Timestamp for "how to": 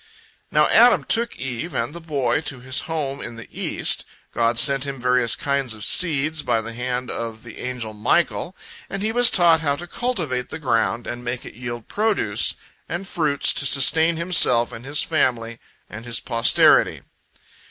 9.61-9.85